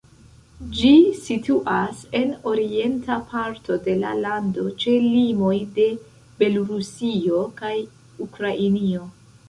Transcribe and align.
Ĝi 0.77 0.93
situas 1.25 1.99
en 2.19 2.31
orienta 2.53 3.19
parto 3.35 3.77
de 3.89 3.95
la 4.01 4.15
lando 4.25 4.67
ĉe 4.85 4.97
limoj 5.07 5.55
de 5.79 5.89
Belorusio 6.43 7.47
kaj 7.63 7.75
Ukrainio. 8.29 9.11